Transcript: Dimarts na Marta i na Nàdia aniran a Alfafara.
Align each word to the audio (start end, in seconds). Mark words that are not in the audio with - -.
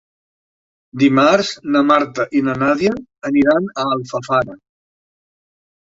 Dimarts 1.03 1.51
na 1.77 1.83
Marta 1.91 2.27
i 2.39 2.43
na 2.49 2.57
Nàdia 2.65 2.97
aniran 3.33 3.71
a 3.79 3.89
Alfafara. 3.95 4.61